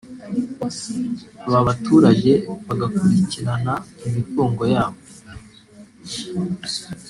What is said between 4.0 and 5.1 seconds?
imitungo yabo